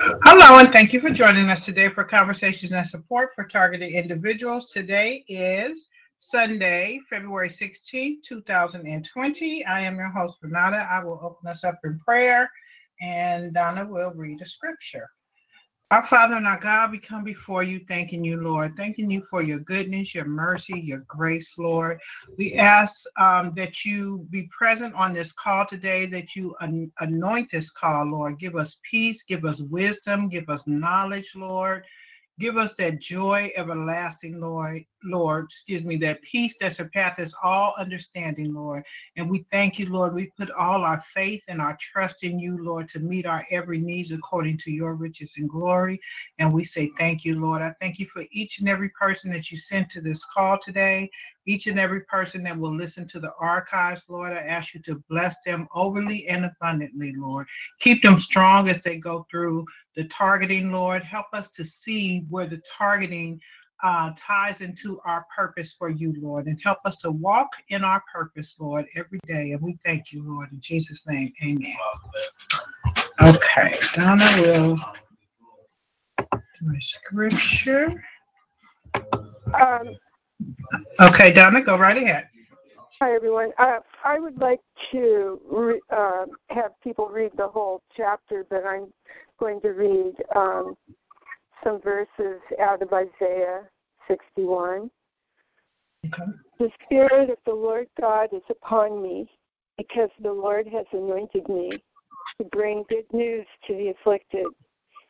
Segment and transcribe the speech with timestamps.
[0.00, 4.70] Hello, and thank you for joining us today for Conversations and Support for Targeted Individuals.
[4.70, 5.88] Today is
[6.20, 9.64] Sunday, February 16, 2020.
[9.64, 10.86] I am your host, Renata.
[10.88, 12.48] I will open us up in prayer,
[13.00, 15.10] and Donna will read a scripture.
[15.90, 19.40] Our Father and our God, we come before you thanking you, Lord, thanking you for
[19.40, 21.98] your goodness, your mercy, your grace, Lord.
[22.36, 27.50] We ask um, that you be present on this call today, that you an- anoint
[27.50, 28.38] this call, Lord.
[28.38, 31.84] Give us peace, give us wisdom, give us knowledge, Lord.
[32.38, 38.54] Give us that joy everlasting, Lord, Lord, excuse me, that peace that surpasses all understanding,
[38.54, 38.84] Lord.
[39.16, 40.14] And we thank you, Lord.
[40.14, 43.78] We put all our faith and our trust in you, Lord, to meet our every
[43.78, 46.00] needs according to your riches and glory.
[46.38, 47.60] And we say thank you, Lord.
[47.60, 51.10] I thank you for each and every person that you sent to this call today,
[51.48, 54.32] each and every person that will listen to the archives, Lord.
[54.32, 57.46] I ask you to bless them overly and abundantly, Lord.
[57.80, 59.64] Keep them strong as they go through
[59.96, 61.02] the targeting, Lord.
[61.02, 63.40] Help us to see where the targeting
[63.82, 68.02] uh, ties into our purpose for you, Lord, and help us to walk in our
[68.12, 69.52] purpose, Lord, every day.
[69.52, 71.32] And we thank you, Lord, in Jesus' name.
[71.42, 71.76] Amen.
[73.22, 74.76] Okay, Donna will
[76.18, 78.04] do my scripture.
[79.58, 79.96] Um,
[81.00, 82.28] Okay, Donna, go right ahead.
[83.00, 83.52] hi, everyone.
[83.58, 84.60] Uh, I would like
[84.92, 88.92] to re- uh, have people read the whole chapter, but I'm
[89.38, 90.76] going to read um,
[91.62, 93.62] some verses out of Isaiah
[94.08, 94.90] 61.
[96.06, 96.22] Okay.
[96.58, 99.30] The Spirit of the Lord God is upon me,
[99.76, 101.70] because the Lord has anointed me
[102.38, 104.46] to bring good news to the afflicted.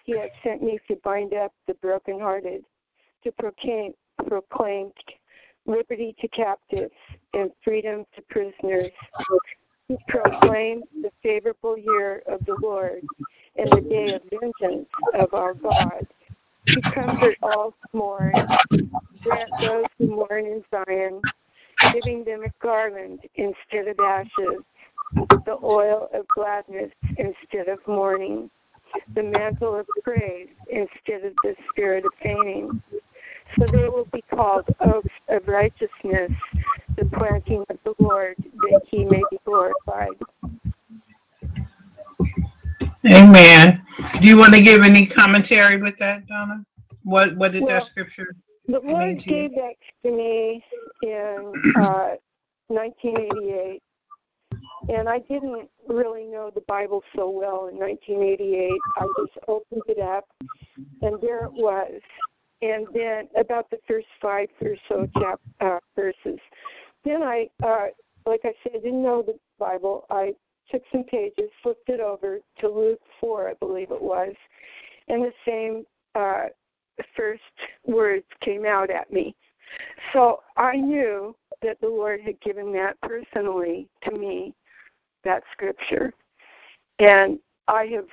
[0.04, 2.62] He has sent me to bind up the brokenhearted,
[3.24, 3.92] to proclaim,
[4.26, 4.90] proclaim
[5.68, 6.94] liberty to captives
[7.34, 8.90] and freedom to prisoners,
[10.08, 13.02] proclaim the favorable year of the Lord
[13.56, 16.06] and the day of vengeance of our God,
[16.66, 18.32] to comfort all who mourn,
[19.22, 21.20] grant those who mourn in Zion,
[21.92, 24.62] giving them a garland instead of ashes,
[25.14, 28.50] the oil of gladness instead of mourning,
[29.14, 32.82] the mantle of praise instead of the spirit of fainting.
[33.58, 36.30] So they will be called oaks of righteousness,
[36.96, 40.16] the planting of the Lord, that he may be glorified.
[43.06, 43.82] Amen.
[44.20, 46.64] Do you want to give any commentary with that, Donna?
[47.04, 48.36] What what did Well, that scripture?
[48.66, 50.62] The mean Lord gave that to me
[51.02, 52.16] in uh,
[52.68, 53.82] 1988,
[54.90, 58.70] and I didn't really know the Bible so well in 1988.
[58.98, 60.28] I just opened it up,
[61.02, 62.00] and there it was.
[62.60, 66.40] And then about the first five or so chap uh, verses,
[67.04, 67.86] then I, uh,
[68.26, 70.06] like I said, I didn't know the Bible.
[70.10, 70.34] I
[70.70, 74.34] took some pages, flipped it over to Luke 4, I believe it was,
[75.08, 76.46] and the same uh,
[77.16, 77.42] first
[77.86, 79.34] words came out at me.
[80.12, 84.54] So I knew that the Lord had given that personally to me,
[85.24, 86.12] that scripture.
[86.98, 88.06] And I have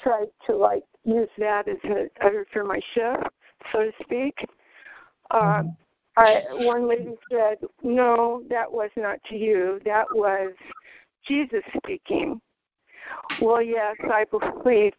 [0.00, 3.22] tried to like use that as an utter for my show,
[3.72, 4.46] so to speak.
[5.30, 5.62] Uh,
[6.16, 9.80] I, one lady said, No, that was not to you.
[9.84, 10.52] That was
[11.26, 12.40] Jesus speaking.
[13.40, 14.94] Well, yes, I believe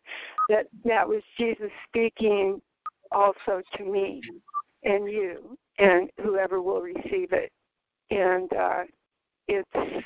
[0.49, 2.61] that that was Jesus speaking
[3.11, 4.21] also to me
[4.83, 7.51] and you and whoever will receive it.
[8.11, 8.83] And uh,
[9.47, 10.05] it's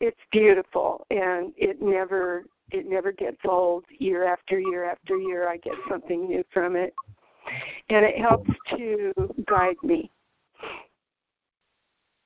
[0.00, 5.58] it's beautiful and it never it never gets old year after year after year I
[5.58, 6.94] get something new from it.
[7.88, 9.12] And it helps to
[9.46, 10.10] guide me.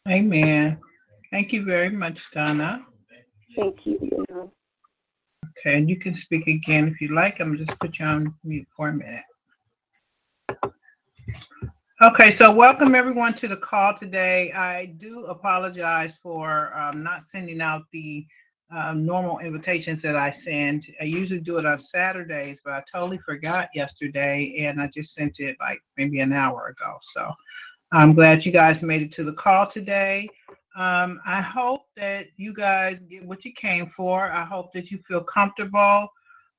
[0.09, 0.79] Amen.
[1.31, 2.85] Thank you very much, Donna.
[3.57, 3.99] Thank you.
[4.03, 4.51] you.
[5.59, 7.41] Okay, and you can speak again if you like.
[7.41, 9.23] I'm just put you on mute for a minute.
[12.03, 14.53] Okay, so welcome everyone to the call today.
[14.53, 18.27] I do apologize for um, not sending out the
[18.71, 20.87] um, normal invitations that I send.
[21.01, 25.41] I usually do it on Saturdays, but I totally forgot yesterday and I just sent
[25.41, 26.99] it like maybe an hour ago.
[27.03, 27.31] So
[27.93, 30.29] I'm glad you guys made it to the call today.
[30.77, 34.25] Um, I hope that you guys get what you came for.
[34.25, 36.09] I hope that you feel comfortable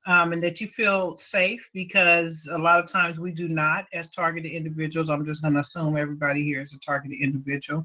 [0.06, 4.08] um, and that you feel safe because a lot of times we do not as
[4.08, 5.10] targeted individuals.
[5.10, 7.84] I'm just going to assume everybody here is a targeted individual.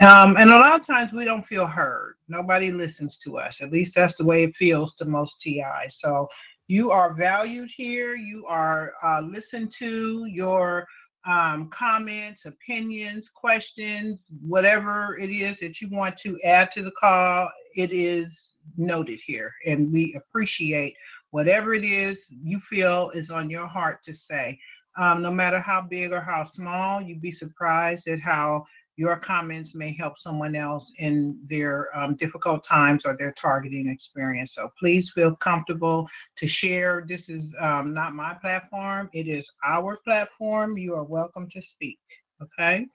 [0.00, 2.16] Um, and a lot of times we don't feel heard.
[2.28, 3.62] Nobody listens to us.
[3.62, 5.88] At least that's the way it feels to most TI.
[5.88, 6.28] So
[6.68, 8.14] you are valued here.
[8.14, 10.26] You are uh, listened to.
[10.26, 10.86] Your
[11.24, 17.48] um, comments, opinions, questions, whatever it is that you want to add to the call,
[17.76, 19.54] it is noted here.
[19.66, 20.96] And we appreciate
[21.32, 24.58] whatever it is you feel is on your heart to say.
[24.98, 29.74] Um, no matter how big or how small, you'd be surprised at how your comments
[29.74, 34.54] may help someone else in their um, difficult times or their targeting experience.
[34.54, 36.06] So please feel comfortable
[36.36, 37.04] to share.
[37.08, 40.76] This is um, not my platform, it is our platform.
[40.76, 41.98] You are welcome to speak.
[42.42, 42.86] Okay.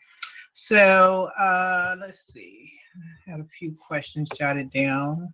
[0.53, 2.71] So uh, let's see.
[3.27, 5.33] I have a few questions jotted down.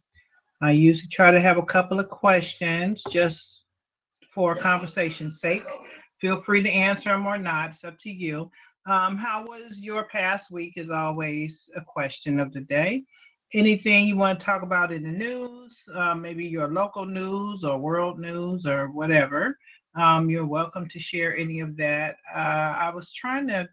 [0.63, 3.65] I usually try to have a couple of questions just
[4.31, 5.65] for conversation's sake.
[6.21, 7.71] Feel free to answer them or not.
[7.71, 8.49] It's up to you.
[8.85, 10.77] Um, how was your past week?
[10.77, 13.03] Is always a question of the day.
[13.53, 17.77] Anything you want to talk about in the news, uh, maybe your local news or
[17.77, 19.57] world news or whatever,
[19.95, 22.15] um, you're welcome to share any of that.
[22.33, 23.67] Uh, I was trying to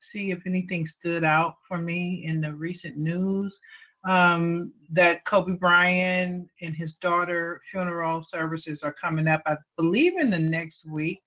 [0.00, 3.58] see if anything stood out for me in the recent news.
[4.06, 10.30] Um, that Kobe Bryant and his daughter funeral services are coming up, I believe, in
[10.30, 11.22] the next week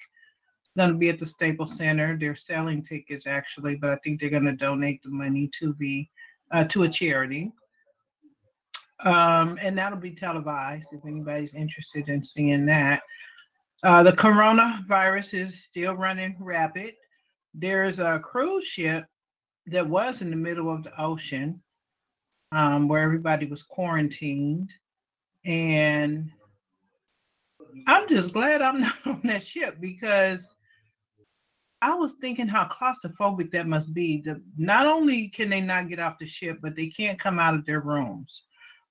[0.79, 2.17] going to be at the Staples Center.
[2.17, 6.07] They're selling tickets actually, but I think they're going to donate the money to the
[6.51, 7.51] uh, to a charity.
[9.05, 13.01] Um, and that'll be televised if anybody's interested in seeing that.
[13.83, 16.93] Uh, the coronavirus is still running rapid.
[17.53, 19.05] There's a cruise ship
[19.67, 21.61] that was in the middle of the ocean
[22.51, 24.71] um, where everybody was quarantined.
[25.45, 26.31] And
[27.87, 30.47] I'm just glad I'm not on that ship because
[31.81, 34.21] I was thinking how claustrophobic that must be.
[34.21, 37.55] The, not only can they not get off the ship, but they can't come out
[37.55, 38.43] of their rooms.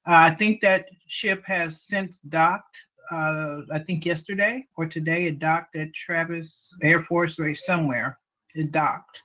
[0.06, 2.78] Uh, I think that ship has since docked.
[3.11, 8.19] Uh, I think yesterday or today it docked at Travis Air Force Base somewhere.
[8.54, 9.22] It docked,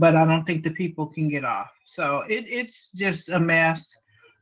[0.00, 1.70] but I don't think the people can get off.
[1.86, 3.94] So it, it's just a mess.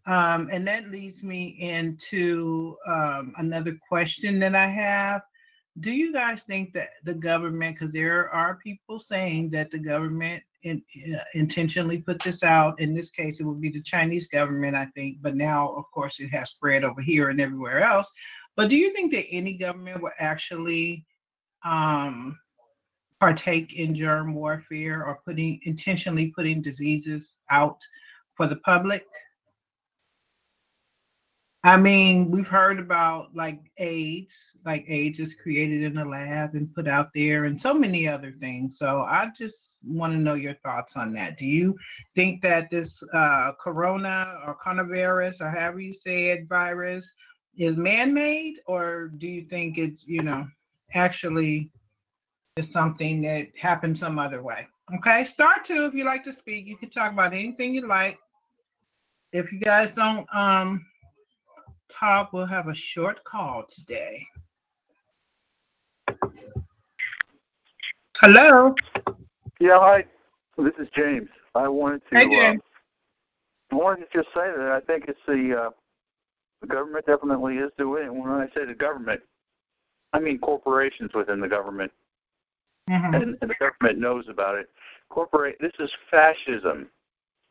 [0.07, 5.23] Um, and that leads me into um, another question that I have
[5.81, 10.43] do you guys think that the government, because there are people saying that the government
[10.63, 10.83] in,
[11.15, 14.87] uh, intentionally put this out, in this case, it would be the Chinese government, I
[14.87, 18.11] think, but now, of course, it has spread over here and everywhere else.
[18.57, 21.05] But do you think that any government will actually
[21.65, 22.39] um,
[23.21, 27.81] partake in germ warfare or putting intentionally putting diseases out
[28.37, 29.05] for the public?
[31.65, 36.73] I mean, we've heard about like AIDS, like AIDS is created in a lab and
[36.73, 38.79] put out there, and so many other things.
[38.79, 41.37] So I just want to know your thoughts on that.
[41.37, 41.77] Do you
[42.15, 47.11] think that this uh, corona or coronavirus, or however you say it, virus,
[47.57, 50.47] is man-made, or do you think it's you know
[50.95, 51.73] actually
[52.59, 54.67] is something that happened some other way?
[54.97, 56.67] Okay, start two if you like to speak.
[56.67, 58.19] You can talk about anything you like.
[59.33, 60.85] If you guys don't um
[61.89, 64.27] Todd will have a short call today.
[68.21, 68.75] Hello.
[69.61, 70.05] Yeah, hi.
[70.57, 71.29] This is James.
[71.55, 72.17] I wanted to.
[72.17, 72.61] Hey, James.
[73.73, 75.71] Uh, I wanted to just say that I think it's the uh,
[76.61, 78.15] the government definitely is doing it.
[78.15, 79.21] When I say the government,
[80.13, 81.93] I mean corporations within the government,
[82.89, 83.15] mm-hmm.
[83.15, 84.69] and, the government knows about it.
[85.09, 85.57] Corporate.
[85.61, 86.89] This is fascism.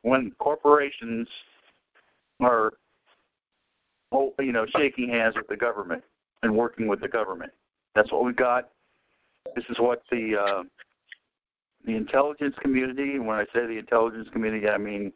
[0.04, 1.28] When corporations
[2.40, 2.74] are
[4.40, 6.04] you know, shaking hands with the government
[6.44, 7.52] and working with the government.
[7.96, 8.70] That's what we got.
[9.56, 10.64] This is what the uh,
[11.86, 13.16] the intelligence community.
[13.16, 15.12] And when I say the intelligence community, I mean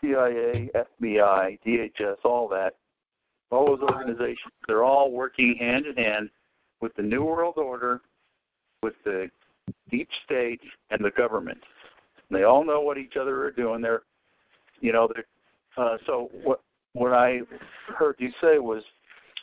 [0.00, 2.76] CIA, FBI, DHS, all that.
[3.50, 4.52] All those organizations.
[4.66, 6.30] They're all working hand in hand
[6.80, 8.00] with the New World Order,
[8.82, 9.30] with the
[9.96, 10.60] deep state,
[10.90, 11.58] and the government.
[12.28, 13.80] And they all know what each other are doing.
[13.80, 14.02] They're,
[14.80, 15.24] you know, they're.
[15.76, 16.60] Uh, so what
[16.92, 17.40] what I
[17.96, 18.82] heard you say was,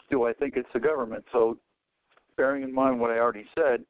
[0.10, 1.26] do I think it's the government?
[1.32, 1.58] So,
[2.38, 3.84] bearing in mind what I already said,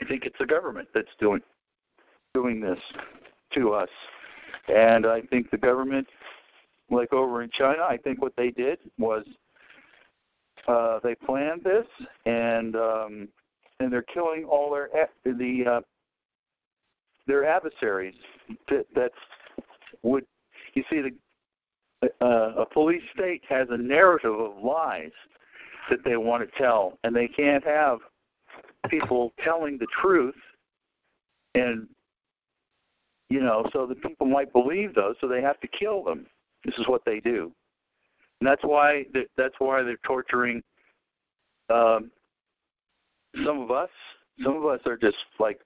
[0.00, 1.40] I think it's the government that's doing
[2.34, 2.80] doing this
[3.54, 3.90] to us,
[4.68, 6.06] and I think the government,
[6.90, 9.24] like over in China, I think what they did was
[10.66, 11.86] uh, they planned this,
[12.26, 13.28] and um,
[13.80, 14.90] and they're killing all their
[15.24, 15.80] the uh,
[17.26, 18.14] their adversaries
[18.68, 19.14] that that's
[20.02, 20.24] would
[20.74, 21.12] you see the
[22.20, 25.10] uh, a police state has a narrative of lies
[25.90, 27.98] that they want to tell, and they can't have
[28.88, 30.36] people telling the truth,
[31.54, 31.88] and
[33.30, 36.26] you know, so that people might believe those, so they have to kill them.
[36.64, 37.52] This is what they do,
[38.40, 39.06] and that's why
[39.36, 40.62] that's why they're torturing
[41.70, 42.10] um,
[43.44, 43.90] some of us.
[44.42, 45.60] Some of us are just like,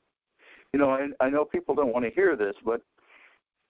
[0.73, 2.81] you know, I, I know people don't want to hear this, but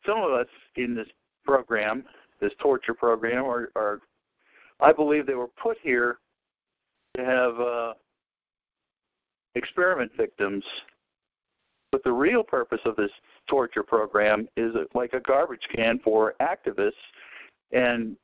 [0.07, 0.47] some of us
[0.77, 1.09] in this
[1.45, 2.05] program
[2.43, 4.01] this torture program, are, or
[4.81, 6.19] I believe they were put here
[7.15, 7.95] to have uh,
[9.55, 10.65] experiment victims.
[11.93, 13.13] But the real purpose of this
[13.49, 16.93] torture program is like a garbage can for activists
[17.71, 18.17] and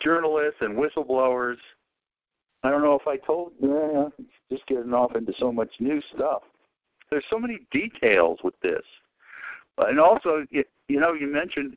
[0.00, 1.58] journalists and whistleblowers.
[2.62, 4.08] I don't know if I told, yeah,
[4.50, 6.42] just getting off into so much new stuff.
[7.10, 8.82] There's so many details with this.
[9.78, 11.76] And also, you, you know, you mentioned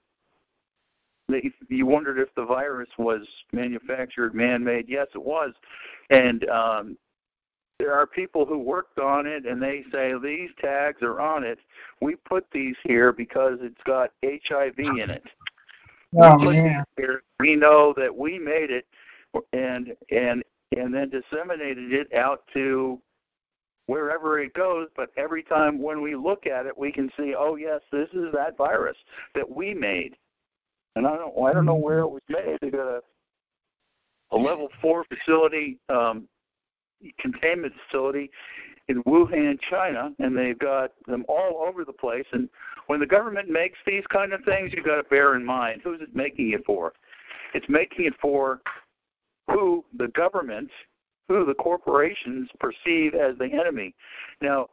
[1.30, 4.90] that you wondered if the virus was manufactured, man-made.
[4.90, 5.54] Yes, it was.
[6.10, 6.98] And um,
[7.80, 11.60] there are people who worked on it and they say these tags are on it.
[12.02, 15.24] We put these here because it's got HIV in it.
[16.20, 16.84] Oh, we, man.
[16.98, 18.86] Here, we know that we made it
[19.54, 20.44] and and
[20.78, 23.00] and then disseminated it out to
[23.88, 27.56] wherever it goes, but every time when we look at it we can see, oh
[27.56, 28.98] yes, this is that virus
[29.36, 30.16] that we made.
[30.96, 32.58] And I don't I don't know where it was made.
[32.62, 33.02] They got a
[34.32, 36.28] a level four facility um,
[37.20, 38.32] containment facility
[38.88, 42.26] in Wuhan, China, and they've got them all over the place.
[42.32, 42.50] And
[42.88, 46.02] when the government makes these kind of things, you've got to bear in mind who's
[46.02, 46.94] it making it for.
[47.54, 48.62] It's making it for
[49.52, 50.70] who the government,
[51.28, 53.94] who the corporations perceive as the enemy.
[54.42, 54.70] Now,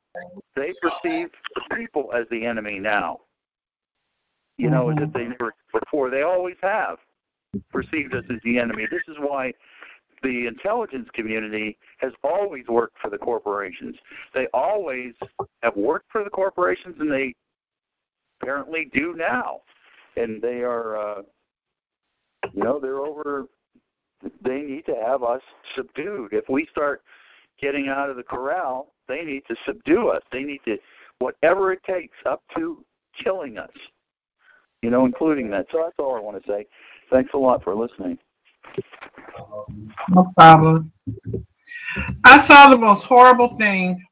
[0.57, 3.21] they perceive the people as the enemy now.
[4.57, 4.97] You know, Mhm.
[4.97, 6.11] as if they never before.
[6.11, 6.99] They always have
[7.71, 8.87] perceived us as the enemy.
[8.87, 9.55] This is why
[10.23, 13.97] the intelligence community has always worked for the corporations.
[14.35, 15.15] They always
[15.63, 17.35] have worked for the corporations, and they
[18.41, 19.63] apparently do now.
[20.17, 21.23] And they are, uh,
[22.53, 23.47] you know, they're over.
[24.43, 25.43] They need to have us
[25.75, 26.33] subdued.
[26.33, 27.03] If we start
[27.61, 30.23] getting out of the corral, they need to subdue us.
[30.33, 30.79] They need to,
[31.19, 32.85] whatever it takes, up to
[33.23, 33.71] killing us.
[34.83, 35.67] You know, including that.
[35.71, 36.67] So that's all I want to say.
[37.11, 38.19] Thanks a lot for listening.
[40.09, 40.93] No problem.
[42.25, 44.05] I saw the most horrible thing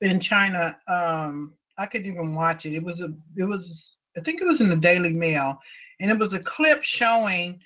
[0.00, 0.76] in China.
[0.88, 2.74] Um, I couldn't even watch it.
[2.74, 5.58] It was a, it was, I think it was in the Daily Mail,
[6.00, 7.60] and it was a clip showing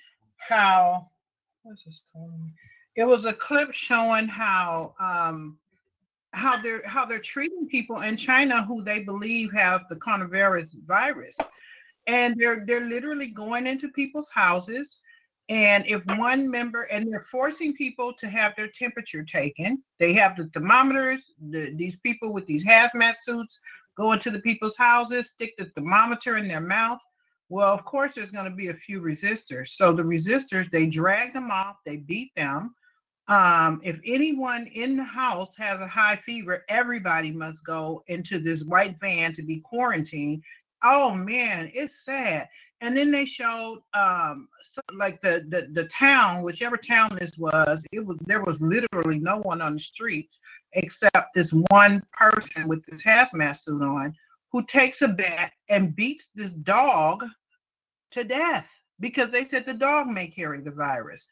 [0.47, 1.07] how,
[1.63, 2.31] what's this called?
[2.95, 5.57] It was a clip showing how, um,
[6.31, 11.37] how they're how they're treating people in China who they believe have the coronavirus virus,
[12.07, 15.01] and they're they're literally going into people's houses
[15.49, 20.35] and if one member, and they're forcing people to have their temperature taken, they have
[20.35, 23.59] the thermometers, the, these people with these hazmat suits
[23.95, 26.99] go into the people's houses, stick the thermometer in their mouth.
[27.49, 29.69] Well, of course, there's going to be a few resistors.
[29.69, 32.73] So the resistors, they drag them off, they beat them.
[33.27, 38.63] Um, if anyone in the house has a high fever, everybody must go into this
[38.63, 40.43] white van to be quarantined.
[40.83, 42.47] Oh man, it's sad
[42.81, 47.83] and then they showed um so- like the, the the town whichever town this was
[47.91, 50.39] it was there was literally no one on the streets
[50.73, 54.13] except this one person with the hazmat suit on
[54.55, 57.25] who takes a bat and beats this dog
[58.09, 58.65] to death
[59.01, 61.27] because they said the dog may carry the virus.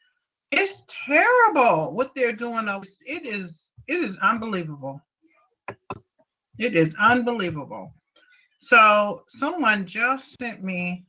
[0.52, 2.68] It's terrible what they're doing.
[3.06, 5.00] It is it is unbelievable.
[6.58, 7.94] It is unbelievable.
[8.60, 11.06] So someone just sent me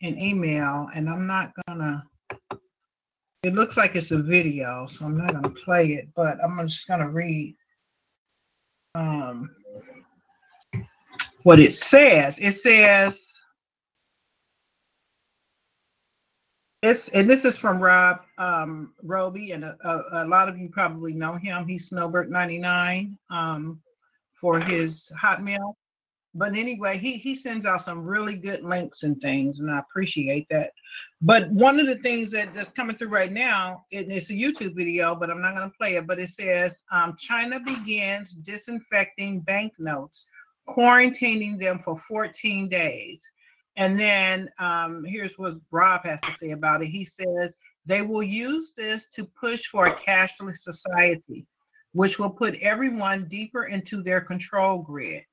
[0.00, 2.02] an email and I'm not gonna
[3.42, 6.88] it looks like it's a video, so I'm not gonna play it, but I'm just
[6.88, 7.54] gonna read
[8.94, 9.50] um
[11.42, 12.38] what it says.
[12.38, 13.18] It says
[16.82, 20.68] it's and this is from Rob um Roby, and a, a, a lot of you
[20.68, 21.66] probably know him.
[21.66, 23.80] He's Snowbird 99 um
[24.40, 25.74] for his Hotmail
[26.34, 30.46] but anyway, he he sends out some really good links and things, and I appreciate
[30.50, 30.72] that.
[31.20, 34.76] But one of the things that that's coming through right now, and it's a YouTube
[34.76, 36.06] video, but I'm not going to play it.
[36.06, 40.26] But it says um, China begins disinfecting banknotes,
[40.74, 43.20] quarantining them for 14 days,
[43.76, 46.88] and then um, here's what Rob has to say about it.
[46.88, 47.54] He says
[47.86, 51.46] they will use this to push for a cashless society,
[51.92, 55.24] which will put everyone deeper into their control grid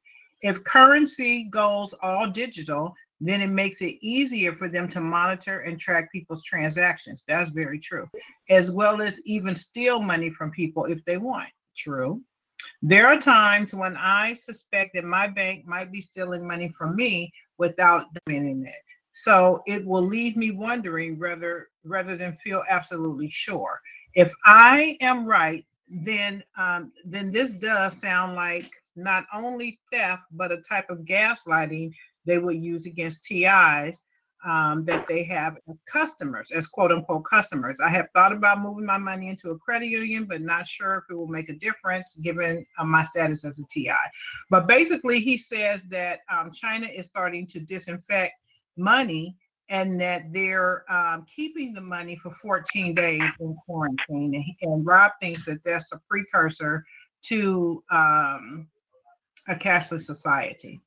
[0.41, 5.79] if currency goes all digital, then it makes it easier for them to monitor and
[5.79, 7.23] track people's transactions.
[7.27, 8.07] That's very true.
[8.49, 11.49] As well as even steal money from people if they want.
[11.75, 12.21] True.
[12.81, 17.31] There are times when I suspect that my bank might be stealing money from me
[17.57, 18.83] without doing it.
[19.13, 23.81] So it will leave me wondering rather rather than feel absolutely sure.
[24.13, 30.51] If I am right, then um, then this does sound like not only theft, but
[30.51, 31.93] a type of gaslighting
[32.25, 34.01] they would use against TIs
[34.45, 37.79] um, that they have as customers, as quote unquote customers.
[37.79, 41.03] I have thought about moving my money into a credit union, but not sure if
[41.09, 43.91] it will make a difference given uh, my status as a TI.
[44.49, 48.33] But basically, he says that um, China is starting to disinfect
[48.77, 49.35] money
[49.69, 54.35] and that they're um, keeping the money for 14 days in quarantine.
[54.35, 56.85] And, and Rob thinks that that's a precursor
[57.23, 58.67] to um,
[59.47, 60.79] a cashless society.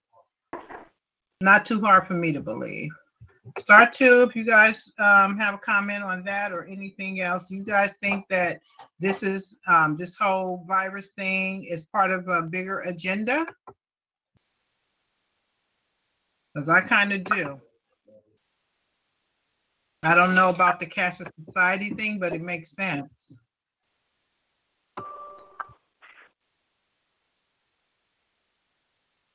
[1.42, 2.90] Not too hard for me to believe.
[3.59, 7.64] Star two, if you guys um, have a comment on that or anything else, you
[7.64, 8.61] guys think that
[8.99, 13.47] this is um, this whole virus thing is part of a bigger agenda?
[16.54, 17.61] Because I kind of do.
[20.02, 23.11] I don't know about the cashless society thing, but it makes sense.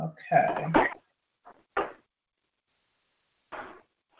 [0.01, 0.89] Okay.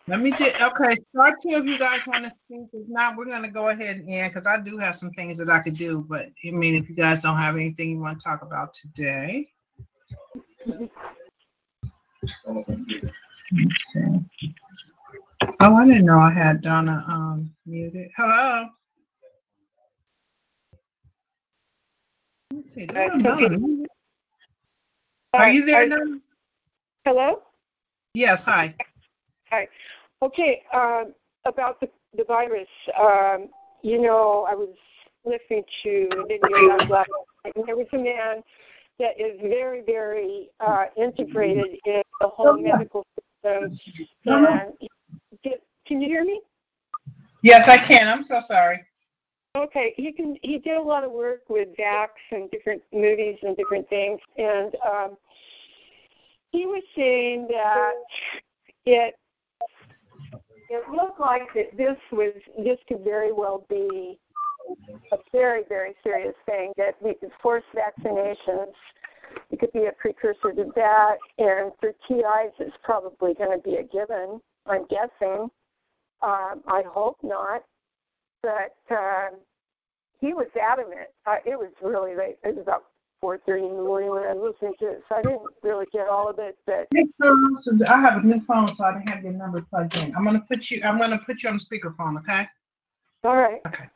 [0.08, 2.68] Let me just, okay, start two of you guys want to speak.
[2.72, 5.50] If not, we're gonna go ahead and end, because I do have some things that
[5.50, 8.24] I could do, but I mean, if you guys don't have anything you want to
[8.24, 9.48] talk about today.
[10.64, 10.92] Let's
[13.92, 14.50] see.
[15.60, 18.12] Oh, I didn't know I had Donna um muted.
[18.16, 18.68] Hello?
[22.52, 23.86] Let's see, Donna, Donna,
[25.34, 26.20] Are you there now?
[27.04, 27.42] Hello?
[28.14, 28.74] Yes, hi.
[30.22, 33.48] Okay, um, about the, the virus, um,
[33.82, 34.74] you know, I was
[35.24, 36.88] listening to a video last
[37.44, 38.42] night, and there was a man
[38.98, 43.04] that is very, very uh, integrated in the whole medical
[43.44, 43.76] system.
[44.24, 44.72] And
[45.42, 46.40] did, can you hear me?
[47.42, 48.08] Yes, I can.
[48.08, 48.82] I'm so sorry.
[49.56, 50.36] Okay, he can.
[50.42, 54.74] He did a lot of work with Vax and different movies and different things, and
[54.86, 55.16] um,
[56.50, 57.92] he was saying that
[58.84, 59.14] it
[60.68, 64.18] it looked like that this was this could very well be
[65.12, 68.72] a very very serious thing that we could force vaccinations.
[69.50, 73.76] It could be a precursor to that, and for TIs, it's probably going to be
[73.76, 74.40] a given.
[74.66, 75.50] I'm guessing.
[76.22, 77.62] Um, I hope not,
[78.42, 79.38] but um,
[80.20, 81.08] he was adamant.
[81.26, 82.38] Uh, it was really late.
[82.42, 82.84] It was about
[83.26, 86.06] 4:30 in the morning when I was listening to it, so I didn't really get
[86.08, 86.56] all of it.
[86.64, 86.86] But
[87.88, 90.14] I have a new phone, so I didn't have your number plugged in.
[90.14, 92.46] I'm gonna put you, I'm gonna put you on the speakerphone, okay?
[93.24, 93.60] all right.
[93.66, 93.86] Okay.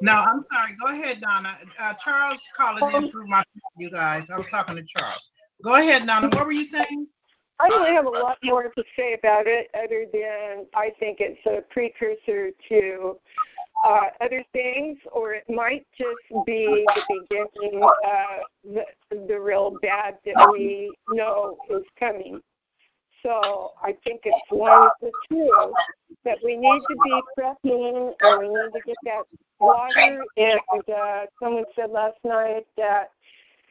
[0.00, 0.74] No, I'm sorry.
[0.82, 1.58] Go ahead, Donna.
[1.78, 3.44] Uh, Charles calling in through my,
[3.78, 4.30] you guys.
[4.30, 5.30] I was talking to Charles.
[5.62, 6.28] Go ahead, Donna.
[6.28, 7.06] What were you saying?
[7.60, 11.44] I don't have a lot more to say about it other than I think it's
[11.46, 13.18] a precursor to
[13.84, 18.84] uh, other things, or it might just be the beginning of the,
[19.26, 22.40] the real bad that we know is coming.
[23.22, 25.72] So I think it's one of the two
[26.24, 29.24] that we need to be prepping and we need to get that
[29.58, 30.24] water.
[30.36, 33.10] And uh, someone said last night that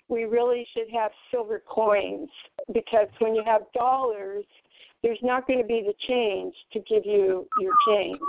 [0.08, 2.30] we really should have silver coins
[2.74, 4.46] because when you have dollars,
[5.02, 8.20] there's not going to be the change to give you your change.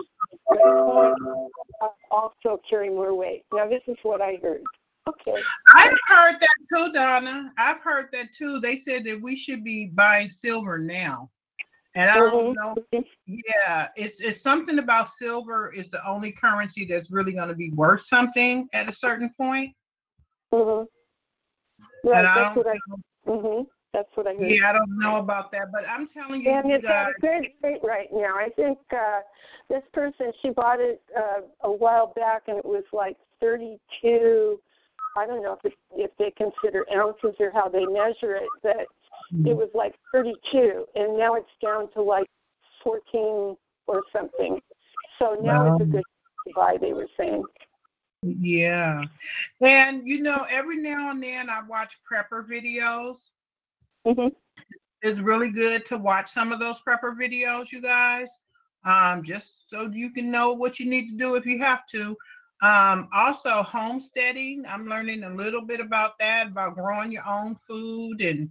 [2.11, 3.45] Also carry more weight.
[3.53, 4.63] Now, this is what I heard.
[5.09, 5.41] Okay.
[5.75, 7.53] I've heard that too, Donna.
[7.59, 8.61] I've heard that too.
[8.61, 11.31] They said that we should be buying silver now.
[11.95, 12.77] And I don't know.
[13.27, 17.71] Yeah, it's it's something about silver is the only currency that's really going to be
[17.71, 19.75] worth something at a certain point.
[20.53, 20.85] Mm-hmm.
[22.05, 22.79] And Right, I don't what I.
[23.27, 23.67] Mhm.
[23.93, 24.51] That's what I heard.
[24.51, 27.49] Yeah, I don't know about that, but I'm telling you, And it's at a good
[27.63, 28.37] rate right now.
[28.37, 29.21] I think uh,
[29.69, 34.61] this person she bought it uh, a while back, and it was like 32.
[35.17, 38.87] I don't know if it, if they consider ounces or how they measure it, but
[39.45, 42.29] it was like 32, and now it's down to like
[42.83, 44.61] 14 or something.
[45.19, 46.05] So now it's a good
[46.47, 46.77] to buy.
[46.81, 47.45] They were saying.
[48.23, 49.03] yeah.
[49.61, 53.31] And you know, every now and then I watch prepper videos.
[54.07, 54.29] Hmm
[55.03, 58.31] It's really good to watch some of those prepper videos, you guys.
[58.85, 62.17] Um, just so you can know what you need to do if you have to.
[62.63, 64.65] Um, also homesteading.
[64.69, 68.51] I'm learning a little bit about that, about growing your own food and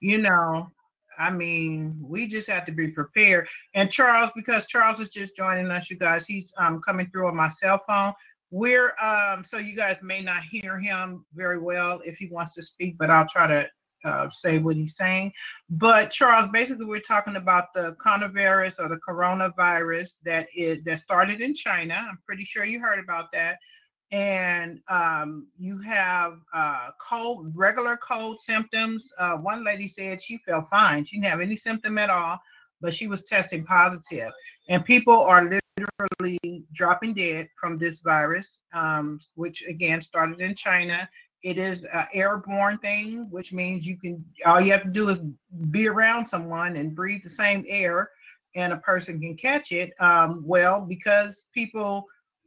[0.00, 0.70] you know,
[1.18, 3.48] I mean, we just have to be prepared.
[3.74, 7.36] And Charles, because Charles is just joining us, you guys, he's um coming through on
[7.36, 8.14] my cell phone.
[8.50, 12.62] We're um so you guys may not hear him very well if he wants to
[12.62, 13.66] speak, but I'll try to
[14.04, 15.32] uh, say what he's saying.
[15.68, 21.40] But Charles, basically, we're talking about the coronavirus or the coronavirus that is that started
[21.40, 21.94] in China.
[22.08, 23.58] I'm pretty sure you heard about that.
[24.12, 29.12] And um, you have uh, cold, regular cold symptoms.
[29.18, 32.38] Uh, one lady said she felt fine; she didn't have any symptom at all.
[32.80, 34.32] but she was testing positive.
[34.68, 41.08] and people are literally dropping dead from this virus, um, which again started in China.
[41.42, 45.20] It is an airborne thing, which means you can all you have to do is
[45.70, 48.10] be around someone and breathe the same air,
[48.54, 49.92] and a person can catch it.
[50.00, 52.06] Um, well, because people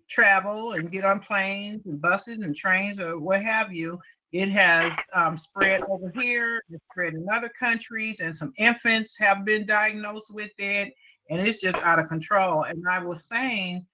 [0.09, 3.99] travel and get on planes and buses and trains or what have you,
[4.31, 9.45] it has um, spread over here, it's spread in other countries, and some infants have
[9.45, 10.93] been diagnosed with it,
[11.29, 12.63] and it's just out of control.
[12.63, 13.85] And I was saying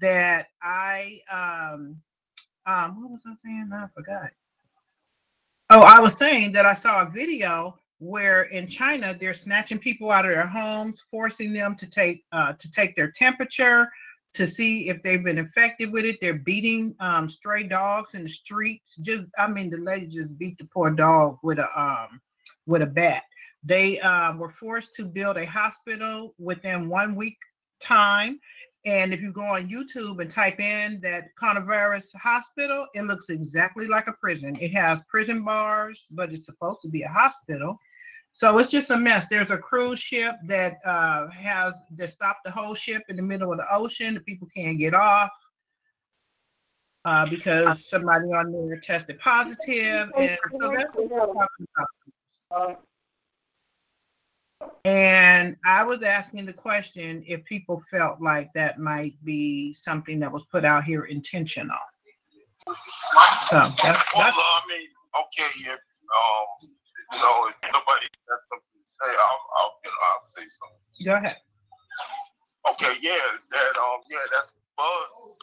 [0.00, 1.96] that I, um,
[2.66, 3.70] um, what was I saying?
[3.72, 4.30] I forgot.
[5.70, 10.10] Oh, I was saying that I saw a video where in China they're snatching people
[10.10, 13.90] out of their homes, forcing them to take uh, to take their temperature
[14.32, 16.16] to see if they've been infected with it.
[16.22, 18.96] They're beating um, stray dogs in the streets.
[18.96, 22.18] Just, I mean, the lady just beat the poor dog with a um,
[22.66, 23.24] with a bat.
[23.62, 27.36] They um, were forced to build a hospital within one week
[27.78, 28.40] time.
[28.88, 33.86] And if you go on YouTube and type in that coronavirus hospital, it looks exactly
[33.86, 34.56] like a prison.
[34.62, 37.78] It has prison bars, but it's supposed to be a hospital.
[38.32, 39.26] So it's just a mess.
[39.28, 43.52] There's a cruise ship that uh, has that stopped the whole ship in the middle
[43.52, 44.14] of the ocean.
[44.14, 45.32] The people can't get off
[47.04, 51.66] uh, because somebody on there tested positive, and so that's what we're talking
[52.50, 52.84] about.
[54.84, 60.32] And I was asking the question if people felt like that might be something that
[60.32, 61.76] was put out here intentional.
[63.46, 66.70] So that's, Well, I mean, okay, if um,
[67.12, 71.04] you know, if nobody has something to say, I'll, I'll, you know, I'll say something.
[71.04, 71.36] go ahead.
[72.72, 75.38] Okay, yeah, is that um, yeah, that's buzz.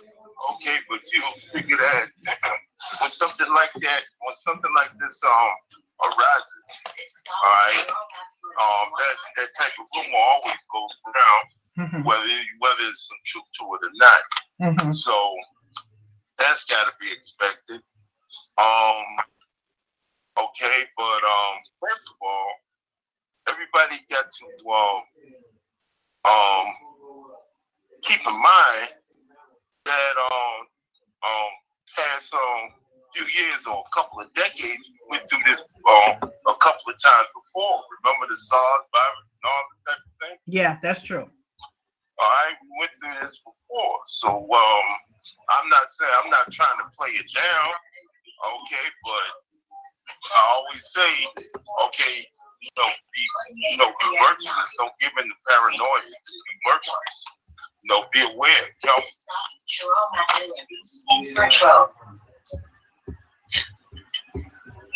[0.56, 1.22] Okay, but you
[1.54, 2.08] figure that
[3.02, 5.54] when something like that, when something like this um
[6.06, 6.64] arises,
[7.44, 7.88] all right,
[8.62, 11.46] um, that that type of rumor always goes around,
[11.78, 12.28] Mhm, whether
[12.60, 14.22] whether there's some truth to it or not.
[14.62, 14.96] mhm.
[14.96, 15.36] So
[16.38, 17.82] that's got to be expected.
[18.58, 19.06] Um,
[20.40, 22.52] okay, but um, first of all,
[23.48, 25.02] everybody got to um,
[26.26, 26.68] um,
[28.04, 28.90] keep in mind
[29.86, 30.68] that um,
[31.24, 31.52] um,
[31.96, 32.70] past um,
[33.16, 37.00] few years or a couple of decades, we went through this um, a couple of
[37.00, 37.80] times before.
[38.04, 40.36] Remember the SARS virus and all that type of thing?
[40.52, 41.24] Yeah, that's true.
[41.24, 43.98] All right, we went through this before.
[44.20, 44.88] So um,
[45.48, 47.72] I'm not saying I'm not trying to play it down,
[48.44, 49.28] okay, but
[50.36, 51.12] I always say,
[51.88, 52.16] okay,
[52.60, 53.24] you know, be
[53.72, 54.70] you know, be virtuous.
[54.80, 56.04] Don't give in to paranoia.
[56.04, 57.18] Just be virtuous.
[57.84, 58.66] You know, be aware.
[58.84, 59.06] Careful.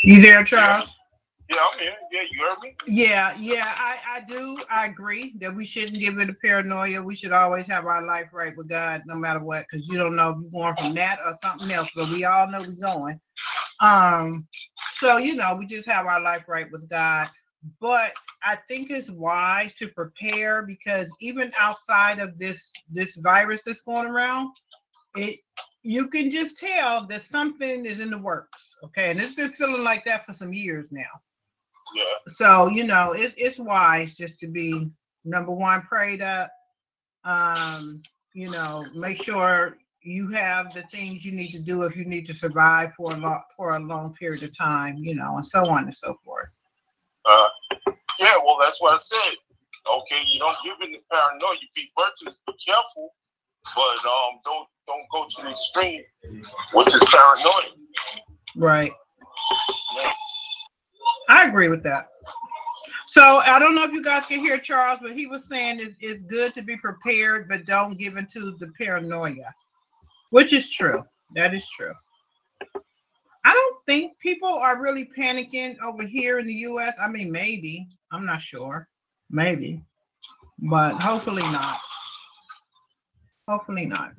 [0.02, 0.90] You there, Charles?
[1.50, 1.94] Yeah, I'm here.
[2.12, 2.76] Yeah, you heard me?
[2.88, 4.58] Yeah, yeah, I, I do.
[4.70, 7.02] I agree that we shouldn't give it a paranoia.
[7.02, 10.16] We should always have our life right with God, no matter what, because you don't
[10.16, 11.90] know if you're going from that or something else.
[11.96, 13.20] But we all know we're going.
[13.82, 14.48] Um,
[15.00, 17.30] so you know, we just have our life right with God.
[17.82, 23.82] But I think it's wise to prepare because even outside of this this virus that's
[23.82, 24.52] going around,
[25.16, 25.40] it
[25.82, 28.76] you can just tell that something is in the works.
[28.84, 31.02] Okay, and it's been feeling like that for some years now.
[31.96, 32.04] Yeah.
[32.28, 34.90] So, you know, it's it's wise just to be
[35.26, 36.52] number one, prayed up.
[37.24, 38.02] Um,
[38.34, 42.26] you know, make sure you have the things you need to do if you need
[42.28, 45.62] to survive for a long for a long period of time, you know, and so
[45.66, 46.50] on and so forth.
[47.26, 47.48] Uh,
[48.20, 49.36] yeah, well, that's what I said.
[49.90, 51.56] Okay, you don't give in to paranoia.
[51.60, 53.14] You be virtuous, be careful,
[53.76, 56.04] but um, don't don't go to the extreme,
[56.74, 57.72] which is paranoia.
[58.56, 58.92] Right.
[59.96, 60.12] Yeah.
[61.30, 62.10] I agree with that.
[63.08, 65.96] So I don't know if you guys can hear Charles, but he was saying it's,
[66.00, 69.54] it's good to be prepared, but don't give into the paranoia,
[70.30, 71.04] which is true.
[71.36, 71.94] That is true.
[73.46, 76.96] I don't think people are really panicking over here in the US.
[77.02, 77.88] I mean, maybe.
[78.12, 78.88] I'm not sure.
[79.32, 79.84] Maybe.
[80.60, 81.80] But hopefully not.
[83.50, 84.12] Hopefully not.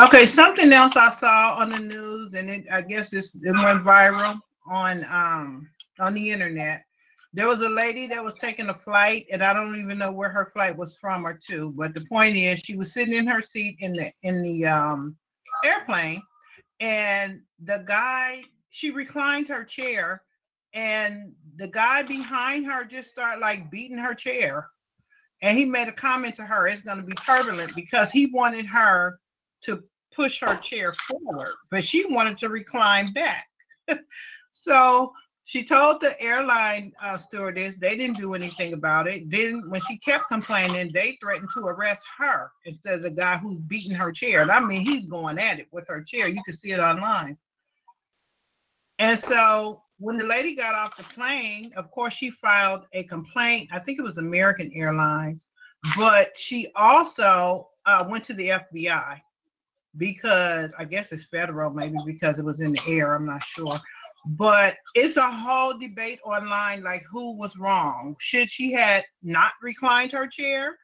[0.00, 3.82] Okay, something else I saw on the news, and it I guess this it went
[3.82, 4.38] viral
[4.70, 6.84] on um on the internet.
[7.32, 10.28] There was a lady that was taking a flight, and I don't even know where
[10.28, 11.72] her flight was from or to.
[11.72, 15.16] But the point is, she was sitting in her seat in the in the um
[15.64, 16.22] airplane,
[16.78, 20.22] and the guy she reclined her chair,
[20.72, 24.68] and the guy behind her just started like beating her chair,
[25.42, 28.66] and he made a comment to her, "It's going to be turbulent," because he wanted
[28.66, 29.18] her
[29.62, 29.82] to
[30.14, 33.46] push her chair forward, but she wanted to recline back.
[34.52, 35.12] so
[35.48, 39.30] She told the airline uh, stewardess they didn't do anything about it.
[39.30, 43.58] Then, when she kept complaining, they threatened to arrest her instead of the guy who's
[43.60, 44.42] beating her chair.
[44.42, 46.28] And I mean, he's going at it with her chair.
[46.28, 47.38] You can see it online.
[48.98, 53.68] And so, when the lady got off the plane, of course, she filed a complaint.
[53.72, 55.48] I think it was American Airlines,
[55.96, 59.20] but she also uh, went to the FBI
[59.96, 63.14] because I guess it's federal, maybe because it was in the air.
[63.14, 63.80] I'm not sure
[64.26, 70.12] but it's a whole debate online like who was wrong should she had not reclined
[70.12, 70.76] her chair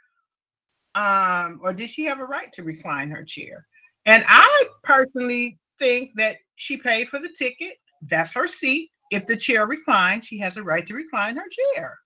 [0.95, 3.67] um or did she have a right to recline her chair
[4.07, 7.75] and i personally think that she paid for the ticket
[8.09, 11.97] that's her seat if the chair reclines she has a right to recline her chair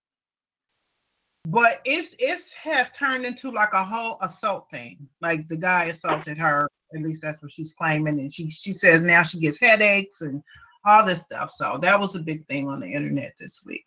[1.47, 6.37] but it's it has turned into like a whole assault thing like the guy assaulted
[6.37, 10.21] her at least that's what she's claiming and she she says now she gets headaches
[10.23, 10.43] and
[10.85, 11.51] all this stuff.
[11.51, 13.85] So that was a big thing on the internet this week.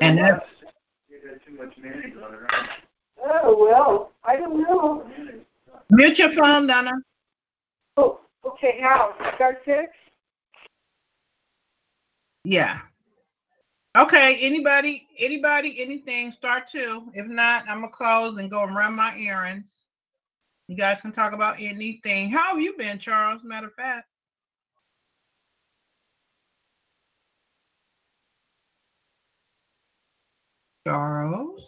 [0.00, 0.46] And that's
[3.30, 5.06] Oh, well, I don't know.
[5.90, 6.92] mute your phone, Donna.
[7.96, 9.14] Oh, okay, how?
[9.34, 9.92] Star six?
[12.44, 12.80] Yeah.
[13.96, 17.10] Okay, anybody, anybody, anything, start two.
[17.14, 19.72] If not, I'm gonna close and go and run my errands.
[20.68, 22.30] You guys can talk about anything.
[22.30, 23.42] How have you been, Charles?
[23.42, 24.06] Matter of fact.
[30.86, 31.66] Charles.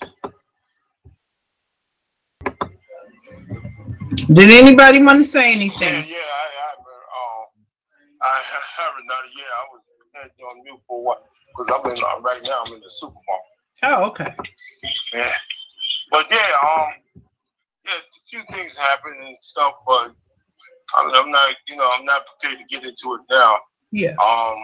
[4.32, 6.06] Did anybody want to say anything?
[6.08, 6.29] yeah, I, I, I
[9.10, 9.50] haven't done it yet.
[9.50, 9.82] I was
[10.14, 11.24] had you on mute for what?
[11.48, 13.54] Because I'm in, uh, right now, I'm in the supermarket.
[13.82, 14.34] Oh, okay.
[15.14, 15.32] Yeah.
[16.10, 16.88] But yeah, um,
[17.86, 20.12] yeah, a few things happen and stuff, but
[20.96, 23.56] I mean, I'm not, you know, I'm not prepared to get into it now.
[23.92, 24.10] Yeah.
[24.10, 24.56] Um,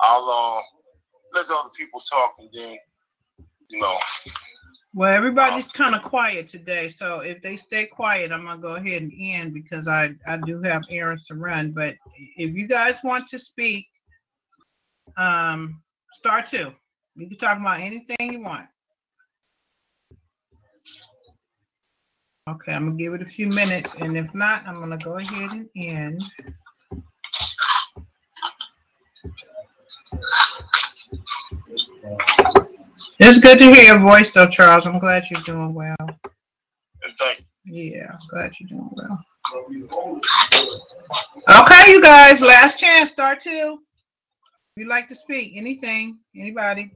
[0.00, 2.76] I'll uh, let other people talk and then,
[3.68, 3.98] you know,
[4.96, 9.02] Well, everybody's kind of quiet today, so if they stay quiet, I'm gonna go ahead
[9.02, 11.72] and end because I, I do have errands to run.
[11.72, 13.86] But if you guys want to speak,
[15.18, 15.82] um,
[16.14, 16.72] star two.
[17.14, 18.68] You can talk about anything you want.
[22.48, 25.50] Okay, I'm gonna give it a few minutes, and if not, I'm gonna go ahead
[25.50, 26.22] and end.
[33.18, 34.86] It's good to hear your voice, though, Charles.
[34.86, 35.96] I'm glad you're doing well.
[37.18, 39.24] thank Yeah, glad you're doing well.
[41.48, 43.80] Okay, you guys, last chance, start two.
[44.76, 46.90] You'd like to speak, anything, anybody?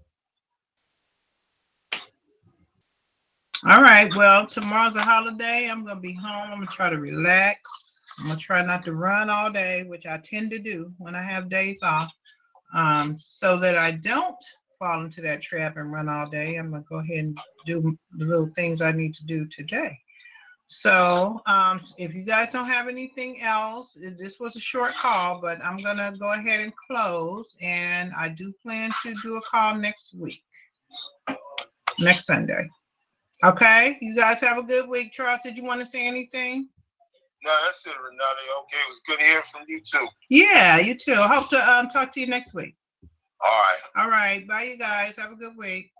[3.66, 5.68] All right, well, tomorrow's a holiday.
[5.68, 6.50] I'm gonna be home.
[6.50, 7.96] I'm gonna try to relax.
[8.18, 11.22] I'm gonna try not to run all day, which I tend to do when I
[11.22, 12.10] have days off.
[12.74, 14.42] Um, so that I don't
[14.80, 16.56] fall into that trap and run all day.
[16.56, 19.96] I'm gonna go ahead and do the little things I need to do today.
[20.66, 25.62] So, um, if you guys don't have anything else, this was a short call, but
[25.62, 27.56] I'm gonna go ahead and close.
[27.60, 30.42] And I do plan to do a call next week,
[31.98, 32.68] next Sunday.
[33.44, 35.12] Okay, you guys have a good week.
[35.12, 36.68] Charles, did you want to say anything?
[37.42, 38.40] No, that's it, Renata.
[38.60, 40.06] Okay, it was good hearing from you too.
[40.28, 41.14] Yeah, you too.
[41.14, 42.76] Hope to um, talk to you next week.
[43.42, 44.02] All right.
[44.04, 45.16] All right, bye, you guys.
[45.16, 45.92] Have a good week.